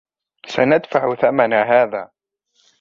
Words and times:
ستدفع 0.47 1.15
ثمن 1.15 1.53
هذا. 1.53 2.11